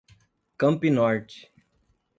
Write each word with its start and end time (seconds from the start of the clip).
Campinorte 0.57 1.45